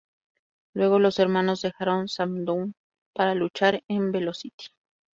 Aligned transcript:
Luego 0.73 0.97
los 0.97 1.19
hermanos 1.19 1.61
dejaron 1.61 2.07
"Smackdown" 2.07 2.73
para 3.13 3.35
luchar 3.35 3.83
en 3.87 4.11
"Velocity". 4.11 4.69